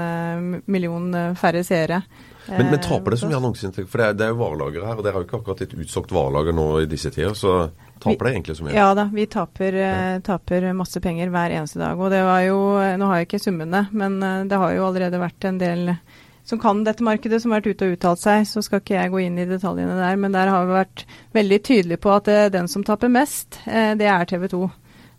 [0.67, 2.03] million færre seere.
[2.51, 3.89] Men, men eh, taper det så mye annonseinntekter?
[3.91, 5.77] For det er, det er jo varelager her, og dere har jo ikke akkurat et
[5.79, 7.55] utsolgt varelager nå i disse tider, så
[8.03, 8.75] taper det egentlig så mye?
[8.77, 12.01] Ja da, vi taper, eh, taper masse penger hver eneste dag.
[12.01, 12.59] Og det var jo
[13.01, 15.95] Nå har jeg ikke summene, men eh, det har jo allerede vært en del
[16.51, 18.47] som kan dette markedet, som har vært ute og uttalt seg.
[18.49, 21.05] Så skal ikke jeg gå inn i detaljene der, men der har vi vært
[21.37, 24.65] veldig tydelige på at den som taper mest, det er TV 2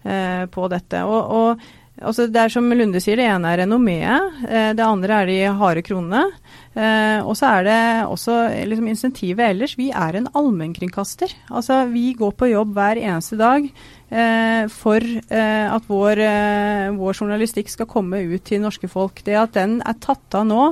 [0.03, 1.03] eh, på dette.
[1.05, 1.69] Og, og
[2.01, 5.39] altså det er som Lunde sier, det ene er renommeet, eh, det andre er de
[5.61, 6.25] harde kronene.
[6.71, 8.35] Eh, og så er det også
[8.69, 9.75] liksom insentivet ellers.
[9.79, 11.33] Vi er en allmennkringkaster.
[11.51, 17.19] Altså vi går på jobb hver eneste dag eh, for eh, at vår, eh, vår
[17.19, 19.23] journalistikk skal komme ut til norske folk.
[19.27, 20.71] Det at den er tatt av nå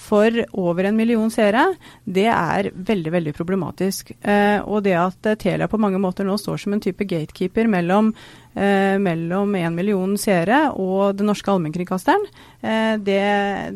[0.00, 1.66] for over en million seere,
[2.08, 4.14] det er veldig veldig problematisk.
[4.24, 7.68] Eh, og det at eh, Telia på mange måter nå står som en type gatekeeper
[7.70, 8.08] mellom,
[8.56, 12.24] eh, mellom en million seere og den norske allmennkringkasteren,
[12.64, 13.20] eh, det,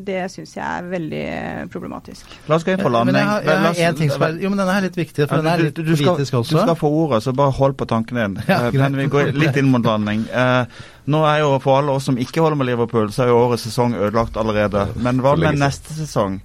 [0.09, 2.33] det syns jeg er veldig eh, problematisk.
[2.49, 3.21] La oss gå inn på Men landing.
[3.21, 5.37] jeg har, jeg har en ting som er, jo, men denne er litt viktig, for
[5.37, 6.57] Ja, den er litt du, du skal, politisk også.
[6.57, 8.41] Du skal få ordet, så bare hold på tanken din.
[8.49, 8.81] Ja, Eh.
[8.81, 10.25] Men vi går litt inn mot landing.
[10.33, 10.65] Eh,
[11.11, 13.67] nå er jo For alle oss som ikke holder med Liverpool, så er jo årets
[13.69, 14.87] sesong ødelagt allerede.
[14.97, 16.40] Men hva med neste sesong?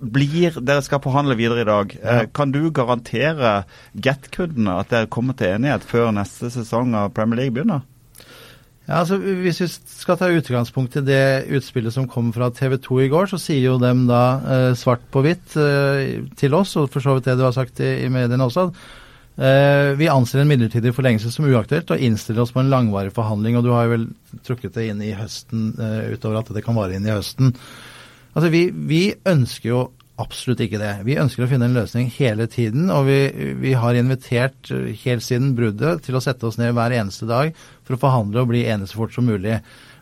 [0.00, 1.94] Blir, Dere skal forhandle videre i dag.
[2.00, 3.60] Eh, kan du garantere
[3.92, 7.84] Get-kundene at dere kommer til enighet før neste sesong av Premier League begynner?
[8.88, 12.98] Ja, altså Hvis vi skal ta utgangspunkt i det utspillet som kom fra TV 2
[13.04, 16.88] i går, så sier jo dem da eh, svart på hvitt eh, til oss, og
[16.90, 18.98] for så vidt det du har sagt i, i mediene også, at
[19.36, 23.56] vi anser en midlertidig forlengelse som uaktuelt og innstiller oss på en langvarig forhandling.
[23.56, 24.04] Og du har jo vel
[24.46, 27.54] trukket det inn i høsten, eh, utover at det kan vare inn i høsten.
[28.34, 29.80] Altså, vi, vi ønsker jo
[30.20, 30.92] absolutt ikke det.
[31.06, 33.20] Vi ønsker å finne en løsning hele tiden, og vi,
[33.62, 37.54] vi har invitert eh, helt siden bruddet til å sette oss ned hver eneste dag
[37.86, 39.60] for å forhandle og bli enige så fort som mulig.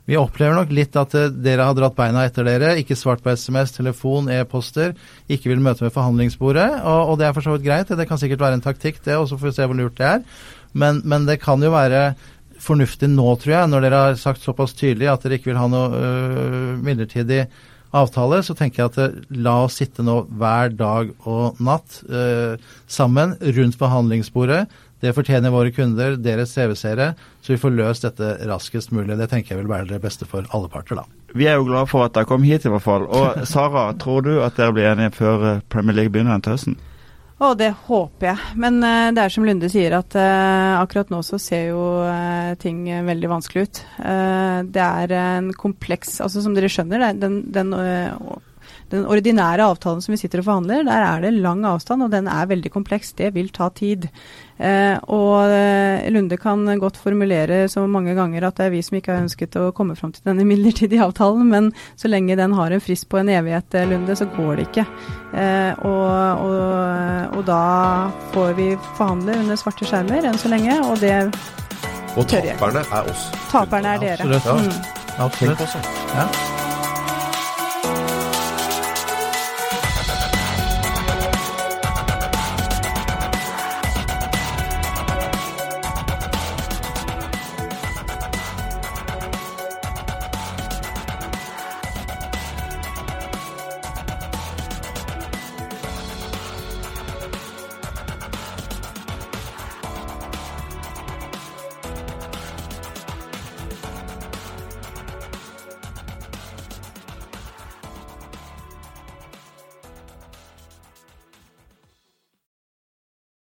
[0.09, 3.35] Vi opplever nok litt at eh, dere har dratt beina etter dere, ikke svart på
[3.37, 4.95] SMS, telefon, e-poster,
[5.29, 7.93] ikke vil møte ved forhandlingsbordet, og, og det er for så vidt greit.
[7.93, 10.09] Det kan sikkert være en taktikk, det, og så får vi se hvor lurt det
[10.09, 10.27] er.
[10.73, 12.13] Men, men det kan jo være
[12.63, 15.69] fornuftig nå, tror jeg, når dere har sagt såpass tydelig at dere ikke vil ha
[15.71, 17.45] noe øh, midlertidig
[17.97, 22.59] avtale, så tenker jeg at eh, la oss sitte nå hver dag og natt øh,
[22.91, 24.67] sammen rundt forhandlingsbordet.
[24.99, 29.15] Det fortjener våre kunder, deres CV-seere, så vi får løst dette raskest mulig.
[29.21, 31.07] Det tenker jeg vil være det beste for alle parter, da.
[31.39, 33.07] Vi er jo glade for at dere kom hit, i hvert fall.
[33.07, 36.79] Og Sara, tror du at dere blir enige før eh, Premier League begynner til høsten?
[37.39, 38.55] Å, det håper jeg.
[38.59, 42.57] Men uh, det er som Lunde sier, at uh, akkurat nå så ser jo uh,
[42.59, 43.83] ting veldig vanskelig ut.
[44.03, 47.71] Eh, det er en kompleks Altså som dere skjønner, det er den, den,
[48.91, 52.29] den ordinære avtalen som vi sitter og forhandler, der er det lang avstand, og den
[52.31, 53.13] er veldig kompleks.
[53.19, 54.09] Det vil ta tid.
[54.59, 58.97] Eh, og eh, Lunde kan godt formulere så mange ganger at det er vi som
[58.99, 61.71] ikke har ønsket å komme fram til denne midlertidige avtalen, men
[62.01, 64.87] så lenge den har en frist på en evighet, eh, Lunde, så går det ikke.
[65.39, 67.63] Eh, og, og, og da
[68.35, 71.17] får vi forhandle under svarte skjermer enn så lenge, og det
[72.19, 73.29] Og taperne er oss.
[73.53, 74.31] taperne er dere.
[74.39, 74.73] Absolutt.
[74.73, 74.95] Mm.
[75.19, 75.77] Absolutt.
[76.15, 76.58] Ja.